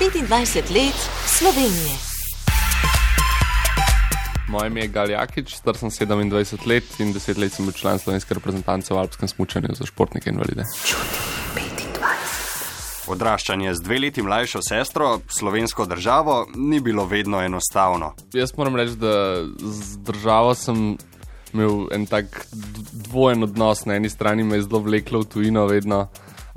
25 0.00 0.56
let 0.56 0.94
Slovenije. 1.26 1.94
Moje 4.48 4.66
ime 4.66 4.80
je 4.80 4.88
Galjakič, 4.88 5.54
star 5.54 5.76
sem 5.76 5.90
27 5.90 6.66
let 6.66 6.84
in 7.00 7.12
10 7.14 7.38
let 7.38 7.52
sem 7.52 7.66
bil 7.66 7.72
član 7.72 7.98
slovenske 7.98 8.34
reprezentance 8.34 8.94
v 8.94 8.98
alpskem 8.98 9.28
smučanju 9.28 9.68
za 9.74 9.86
športnike 9.86 10.30
invalide. 10.30 10.64
Odraščanje 13.12 13.74
z 13.74 13.84
dve 13.84 13.98
leti 13.98 14.22
mlajšo 14.22 14.62
sestro, 14.68 15.20
slovensko 15.28 15.84
državo, 15.84 16.46
ni 16.54 16.80
bilo 16.80 17.04
vedno 17.04 17.42
enostavno. 17.44 18.14
Jaz 18.32 18.56
moram 18.56 18.76
reči, 18.76 18.96
da 18.96 19.44
z 19.60 19.98
državo 19.98 20.54
sem 20.54 20.96
imel 21.52 21.92
en 21.92 22.06
tak 22.06 22.46
dvojen 23.04 23.42
odnos. 23.42 23.84
Na 23.84 24.00
eni 24.00 24.08
strani 24.08 24.48
me 24.48 24.56
je 24.56 24.62
zelo 24.62 24.80
vleklo 24.80 25.20
v 25.20 25.28
tujino, 25.28 25.66
vedno, 25.66 26.06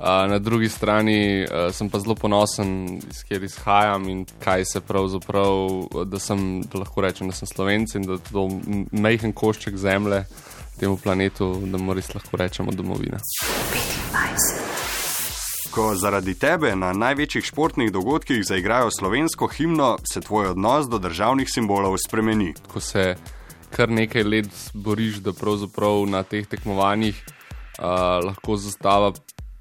na 0.04 0.38
drugi 0.38 0.68
strani 0.68 1.46
sem 1.72 1.88
pa 1.90 2.00
zelo 2.00 2.14
ponosen, 2.14 2.98
iz 3.10 3.22
kjer 3.28 3.44
izhajam 3.44 4.08
in 4.08 4.24
kaj 4.44 4.64
se 4.72 4.80
pravzaprav, 4.80 5.54
da, 6.04 6.18
sem, 6.18 6.62
da 6.62 6.82
lahko 6.82 7.00
rečem, 7.00 7.30
da 7.30 7.36
sem 7.36 7.48
slovenc 7.48 7.94
in 7.94 8.04
da 8.08 8.18
je 8.18 8.24
to 8.32 8.48
majhen 8.92 9.32
košček 9.32 9.76
zemlje 9.76 10.24
temu 10.80 10.96
planetu, 10.96 11.54
da 11.66 11.78
mu 11.78 11.94
res 11.94 12.14
lahko 12.14 12.36
rečemo 12.36 12.72
domovina. 12.72 13.18
25. 14.12 14.74
Ko 15.74 15.94
zaradi 15.98 16.36
tebe 16.38 16.76
na 16.76 16.92
največjih 16.92 17.44
športnih 17.44 17.92
dogodkih 17.92 18.44
zaigrajo 18.46 18.90
slovensko 18.94 19.48
himno, 19.48 19.96
se 20.12 20.20
tvoj 20.20 20.52
odnos 20.52 20.86
do 20.86 20.98
državnih 20.98 21.48
simbolov 21.50 21.96
spremeni. 21.98 22.52
Ko 22.72 22.80
se 22.80 23.16
kar 23.74 23.90
nekaj 23.90 24.22
let 24.22 24.70
boriš, 24.74 25.16
da 25.24 25.32
pravzaprav 25.32 26.04
na 26.06 26.22
teh 26.22 26.46
tekmovanjih 26.46 27.18
uh, 27.24 28.22
lahko 28.22 28.56
zastava 28.56 29.12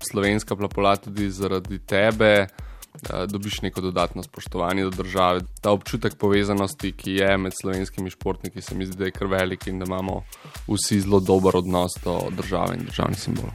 slovenska 0.03 0.55
plapola 0.55 0.95
tudi 0.95 1.29
zaradi 1.31 1.79
tebe, 1.79 2.47
uh, 2.47 3.25
dobiš 3.27 3.61
neko 3.61 3.81
dodatno 3.81 4.23
spoštovanje 4.23 4.83
do 4.83 4.89
države. 4.89 5.41
Ta 5.61 5.71
občutek 5.71 6.15
povezanosti, 6.15 6.91
ki 6.91 7.11
je 7.11 7.37
med 7.37 7.53
slovenskimi 7.61 8.09
športniki, 8.09 8.61
se 8.61 8.75
mi 8.75 8.85
zdi, 8.85 8.97
da 8.97 9.05
je 9.05 9.11
kar 9.11 9.27
velik 9.27 9.67
in 9.67 9.79
da 9.79 9.85
imamo 9.85 10.23
vsi 10.67 11.01
zelo 11.01 11.19
dober 11.19 11.57
odnos 11.57 11.97
do 12.03 12.19
države 12.31 12.77
in 12.77 12.85
državnih 12.85 13.19
simbolov. 13.19 13.53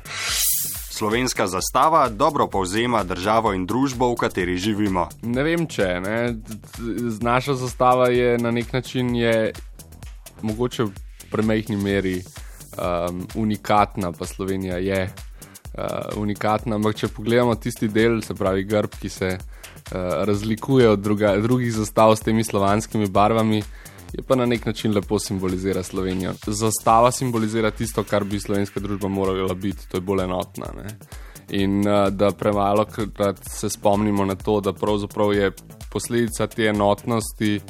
Slovenska 0.99 1.47
zastava 1.47 2.09
dobro 2.09 2.47
povzema 2.47 3.05
državo 3.05 3.53
in 3.55 3.67
družbo, 3.67 4.09
v 4.13 4.17
kateri 4.19 4.57
živimo. 4.59 5.09
Ne 5.23 5.43
vem, 5.47 5.67
če 5.71 5.87
ne. 6.03 6.17
Naša 7.23 7.55
zastava 7.55 8.09
je 8.11 8.39
na 8.39 8.51
nek 8.51 8.73
način 8.73 9.15
je 9.15 9.53
mogoče 10.43 10.85
v 10.85 10.91
premehni 11.31 11.77
meri 11.77 12.17
um, 12.19 13.23
unikatna, 13.35 14.13
pa 14.13 14.27
Slovenija 14.27 14.79
je 14.79 15.09
uh, 15.79 16.19
unikatna. 16.21 16.77
Ampak 16.77 16.97
če 16.97 17.13
pogledamo 17.15 17.55
tisti 17.55 17.89
del, 17.89 18.21
se 18.23 18.35
pravi 18.35 18.65
grb, 18.69 18.99
ki 19.01 19.09
se 19.09 19.31
uh, 19.39 19.93
razlikuje 20.29 20.89
od 20.91 21.01
druga, 21.01 21.37
drugih 21.43 21.73
zastav 21.75 22.17
s 22.17 22.27
temi 22.27 22.45
slovanskimi 22.45 23.09
barvami. 23.09 23.63
Je 24.13 24.23
pa 24.25 24.37
na 24.37 24.47
nek 24.49 24.65
način 24.67 24.95
lepo 24.97 25.19
simbolizira 25.21 25.83
Slovenijo. 25.83 26.33
Zastava 26.47 27.11
simbolizira 27.13 27.71
tisto, 27.71 28.05
kar 28.05 28.25
bi 28.25 28.41
slovenska 28.41 28.81
družba 28.81 29.09
morala 29.09 29.55
biti, 29.55 29.89
to 29.89 30.01
je 30.01 30.01
bolj 30.01 30.25
enotna. 30.25 30.73
Ne? 30.77 30.95
In 31.59 31.81
uh, 31.87 32.09
da 32.11 32.31
premalo 32.31 32.85
krat 32.85 33.45
se 33.49 33.71
spomnimo 33.71 34.25
na 34.25 34.35
to, 34.35 34.61
da 34.61 34.73
pravzaprav 34.73 35.35
je 35.35 35.53
posledica 35.93 36.47
te 36.47 36.73
enotnosti 36.73 37.61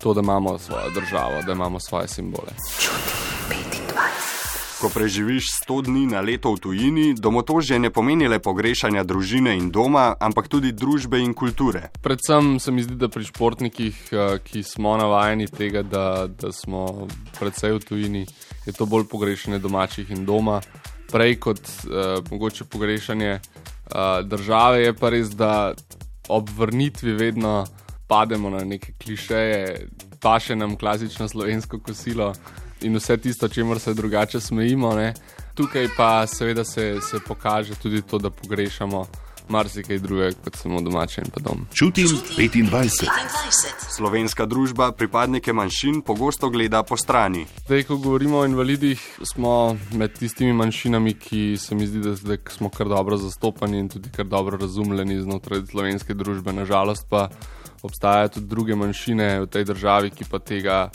to, 0.00 0.14
da 0.14 0.20
imamo 0.20 0.58
svojo 0.58 0.90
državo, 0.94 1.42
da 1.46 1.52
imamo 1.52 1.80
svoje 1.80 2.08
simbole. 2.08 2.52
Ko 4.80 4.88
preživiš 4.88 5.44
100 5.68 5.82
dni 5.84 6.06
na 6.08 6.22
leto 6.24 6.54
v 6.56 6.60
tujini, 6.64 7.12
domotožje 7.12 7.76
ne 7.76 7.90
pomeni 7.92 8.24
le 8.24 8.38
pogrešanja 8.40 9.02
družine 9.04 9.52
in 9.52 9.66
doma, 9.68 10.14
ampak 10.16 10.48
tudi 10.48 10.70
družbe 10.72 11.18
in 11.20 11.34
kulture. 11.36 11.90
Predvsem 12.00 12.56
se 12.56 12.72
mi 12.72 12.80
zdi, 12.80 12.96
da 12.96 13.10
pri 13.12 13.28
športnikih, 13.28 13.98
eh, 14.08 14.38
ki 14.40 14.62
smo 14.64 14.94
navajeni 14.96 15.50
tega, 15.52 15.82
da, 15.84 16.24
da 16.32 16.48
smo 16.48 17.08
predvsej 17.36 17.76
v 17.76 17.82
tujini, 17.84 18.24
je 18.64 18.72
to 18.72 18.88
bolj 18.88 19.04
pogrešanje 19.04 19.58
domačih 19.60 20.08
in 20.16 20.24
doma. 20.24 20.62
Prej 21.12 21.36
kot 21.42 21.60
uh, 21.60 22.22
mogoče 22.30 22.64
pogrešanje 22.64 23.32
uh, 23.36 24.24
države, 24.24 24.80
je 24.80 24.94
pa 24.96 25.10
res, 25.10 25.34
da 25.36 25.74
ob 26.28 26.48
vrnitvi 26.56 27.12
vedno 27.12 27.66
pademo 28.08 28.48
na 28.50 28.64
neke 28.64 28.96
klišeje, 28.96 29.90
pa 30.24 30.38
še 30.40 30.56
nam 30.56 30.78
klasično 30.80 31.28
slovensko 31.28 31.82
kosilo 31.84 32.32
in 32.82 32.96
vse 32.96 33.16
tisto, 33.16 33.48
čemu 33.48 33.78
se 33.78 33.94
drugače 33.94 34.40
smejimo. 34.40 34.94
Ne. 34.94 35.14
Tukaj 35.54 35.88
pa 35.96 36.26
seveda 36.26 36.64
se, 36.64 36.96
se 37.10 37.20
pokaže 37.26 37.74
tudi 37.74 38.02
to, 38.02 38.18
da 38.18 38.30
pogrešamo 38.30 39.06
marsikaj 39.50 39.98
drugega 39.98 40.36
kot 40.44 40.56
samo 40.56 40.80
domače 40.80 41.22
in 41.24 41.30
pa 41.34 41.40
dom. 41.40 41.66
Čutim 41.74 42.06
25. 42.06 43.08
Slovenska 43.96 44.46
družba 44.46 44.92
pripadnike 44.92 45.52
manjšin 45.52 46.00
pogosto 46.06 46.50
gleda 46.50 46.82
po 46.82 46.96
strani. 46.96 47.46
Zdaj, 47.66 47.82
ko 47.88 47.96
govorimo 47.96 48.38
o 48.38 48.44
invalidih, 48.46 49.02
smo 49.32 49.76
med 49.92 50.18
tistimi 50.18 50.52
manjšinami, 50.52 51.14
ki 51.14 51.56
se 51.58 51.74
mi 51.74 51.86
zdi, 51.86 52.00
da, 52.04 52.14
da 52.14 52.36
smo 52.50 52.70
kar 52.70 52.88
dobro 52.88 53.16
zastopani 53.16 53.78
in 53.78 53.88
tudi 53.88 54.10
kar 54.16 54.26
dobro 54.26 54.56
razumljeni 54.56 55.20
znotraj 55.22 55.66
slovenske 55.70 56.14
družbe. 56.14 56.52
Nažalost 56.52 57.06
pa 57.10 57.28
obstajajo 57.82 58.28
tudi 58.28 58.46
druge 58.46 58.76
manjšine 58.76 59.40
v 59.40 59.46
tej 59.46 59.64
državi, 59.64 60.10
ki 60.10 60.24
pa 60.30 60.38
tega, 60.38 60.90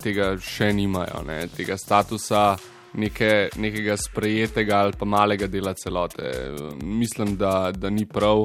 tega 0.00 0.32
še 0.40 0.72
nimajo, 0.72 1.22
ne? 1.26 1.44
tega 1.54 1.76
statusa 1.78 2.56
neke, 2.98 3.50
nekega 3.56 3.96
sprejetega 4.00 4.80
ali 4.84 4.98
pa 4.98 5.06
malega 5.06 5.46
dela 5.46 5.74
celote. 5.74 6.32
Mislim, 6.82 7.36
da, 7.36 7.70
da 7.74 7.90
ni 7.90 8.06
prav, 8.06 8.44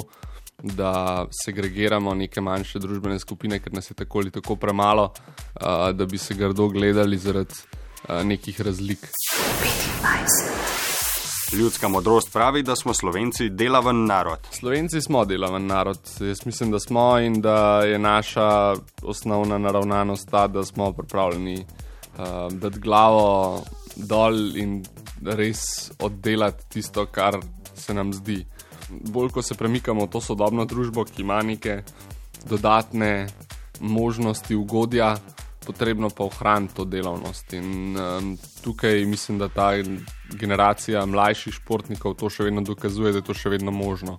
da 0.62 1.26
segregiramo 1.44 2.14
neke 2.16 2.42
manjše 2.42 2.80
družbene 2.80 3.20
skupine, 3.20 3.60
ker 3.60 3.74
nas 3.74 3.92
je 3.92 3.98
tako 3.98 4.24
ali 4.24 4.32
tako 4.32 4.56
premalo, 4.56 5.12
uh, 5.14 5.90
da 5.92 6.06
bi 6.06 6.18
se 6.18 6.34
grdo 6.34 6.68
gledali 6.68 7.18
zaradi 7.18 7.54
uh, 8.10 8.24
nekih 8.24 8.62
razlik. 8.62 9.10
25. 10.04 10.85
Ljudska 11.54 11.88
modrost 11.88 12.34
pravi, 12.34 12.64
da 12.64 12.76
smo 12.76 12.94
Slovenci 12.94 13.50
delaven 13.50 14.06
narod. 14.06 14.40
Slovenci 14.52 15.02
smo 15.02 15.26
delaven 15.26 15.68
narod. 15.68 16.00
Jaz 16.20 16.46
mislim, 16.46 16.72
da 16.72 16.80
smo 16.80 17.20
in 17.20 17.42
da 17.42 17.82
je 17.84 18.00
naša 18.00 18.76
osnovna 19.02 19.58
naravnanost 19.58 20.30
ta, 20.32 20.48
da 20.48 20.64
smo 20.64 20.94
pripravljeni 20.94 21.66
uh, 22.18 22.54
dati 22.54 22.80
glavo 22.80 23.64
dol 23.96 24.58
in 24.58 24.86
res 25.26 25.92
oddelati 26.00 26.70
tisto, 26.70 27.06
kar 27.06 27.38
se 27.76 27.94
nam 27.94 28.14
zdi. 28.14 28.46
Bolj 28.90 29.30
ko 29.30 29.42
se 29.42 29.56
premikamo 29.56 30.06
v 30.06 30.10
to 30.10 30.22
sodobno 30.22 30.66
družbo, 30.66 31.06
ki 31.06 31.22
ima 31.22 31.42
neke 31.42 31.84
dodatne 32.50 33.28
možnosti 33.80 34.56
ugodja, 34.56 35.16
potrebno 35.66 36.10
pa 36.10 36.24
ohraniti 36.24 36.76
to 36.76 36.86
delavnost. 36.86 37.54
In 37.54 37.98
um, 37.98 38.38
tukaj 38.64 39.06
mislim, 39.06 39.40
da 39.40 39.50
ta 39.50 39.72
generacija 40.32 41.06
mlajših 41.06 41.60
športnikov 41.60 42.16
to 42.20 42.30
še 42.30 42.50
vedno 42.50 42.62
dokazuje, 42.62 43.12
da 43.12 43.22
je 43.22 43.28
to 43.28 43.34
še 43.34 43.50
vedno 43.58 43.72
možno. 43.72 44.18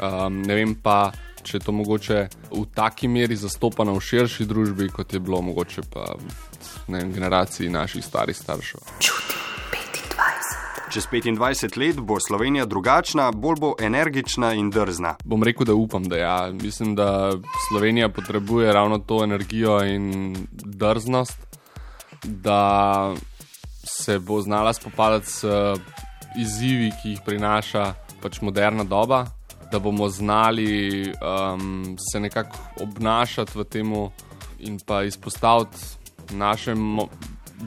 Um, 0.00 0.40
ne 0.46 0.54
vem 0.56 0.74
pa, 0.74 1.12
če 1.42 1.58
je 1.58 1.64
to 1.66 1.74
mogoče 1.74 2.20
v 2.52 2.64
taki 2.74 3.10
meri 3.10 3.36
zastopano 3.36 3.96
v 3.98 4.04
širši 4.06 4.46
družbi, 4.48 4.88
kot 4.94 5.12
je 5.12 5.20
bilo 5.20 5.42
mogoče 5.42 5.84
pa 5.92 6.14
v 6.88 7.04
generaciji 7.12 7.68
naših 7.68 8.04
starih 8.04 8.36
staršev. 8.36 8.80
Čutim. 9.00 9.21
Čez 10.92 11.06
25 11.08 11.78
let 11.78 12.00
bo 12.00 12.18
Slovenija 12.20 12.66
drugačna, 12.66 13.30
bolj 13.32 13.56
bo 13.60 13.74
energična 13.80 14.52
in 14.52 14.70
drzna. 14.70 15.14
Bom 15.24 15.42
rekel, 15.42 15.64
da 15.64 15.74
upam, 15.74 16.04
da 16.04 16.16
ja. 16.16 16.52
Mislim, 16.52 16.94
da 16.94 17.32
Slovenija 17.68 18.08
potrebuje 18.08 18.72
ravno 18.72 18.98
to 18.98 19.24
energijo 19.24 19.84
in 19.84 20.36
drznost, 20.52 21.38
da 22.24 23.14
se 23.84 24.18
bo 24.18 24.40
znala 24.40 24.72
spopadati 24.72 25.26
s 25.26 25.44
izzivi, 26.38 26.92
ki 27.02 27.08
jih 27.08 27.20
prinaša 27.24 27.94
pač 28.22 28.40
moderna 28.40 28.84
doba, 28.84 29.26
da 29.72 29.78
bomo 29.78 30.08
znali 30.08 31.02
um, 31.08 31.96
se 32.12 32.20
nekako 32.20 32.58
obnašati 32.80 33.58
v 33.58 33.64
tem 33.64 33.92
in 34.58 34.78
pa 34.86 35.02
izpostaviti 35.02 35.78
naše 36.30 36.74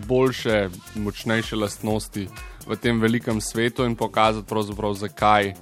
boljše, 0.07 0.69
močnejše 0.95 1.55
lastnosti 1.55 2.27
v 2.67 2.75
tem 2.75 2.99
velikem 3.01 3.41
svetu 3.41 3.85
in 3.85 3.95
pokazati, 3.95 4.47
zakaj 4.95 5.53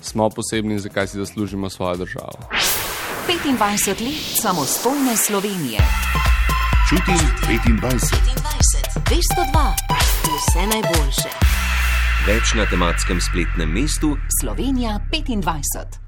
smo 0.00 0.30
posebni 0.30 0.74
in 0.74 0.80
zakaj 0.80 1.06
si 1.06 1.18
zaslužimo 1.18 1.70
svojo 1.70 1.96
državo. 1.96 2.38
25 3.28 4.04
let 4.04 4.40
samostojne 4.42 5.16
Slovenije. 5.16 5.78
Čutim 6.88 7.20
25. 7.46 7.80
25. 7.82 9.00
202. 9.10 9.74
Vse 10.24 10.66
najboljše. 10.66 11.30
Več 12.26 12.54
na 12.54 12.66
tematskem 12.66 13.20
spletnem 13.20 13.72
mestu 13.72 14.16
Slovenija 14.40 15.00
25. 15.12 15.99